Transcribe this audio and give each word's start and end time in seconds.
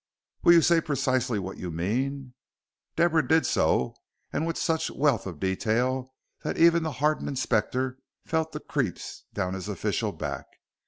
"Will 0.41 0.53
you 0.53 0.63
say 0.63 0.81
precisely 0.81 1.37
what 1.37 1.59
you 1.59 1.69
mean?" 1.69 2.33
Deborah 2.95 3.27
did 3.27 3.45
so, 3.45 3.93
and 4.33 4.47
with 4.47 4.57
such 4.57 4.89
wealth 4.89 5.27
of 5.27 5.39
detail 5.39 6.15
that 6.43 6.57
even 6.57 6.81
the 6.81 6.93
hardened 6.93 7.29
Inspector 7.29 7.99
felt 8.25 8.51
the 8.51 8.61
creeps 8.61 9.25
down 9.35 9.53
his 9.53 9.69
official 9.69 10.11
back. 10.11 10.47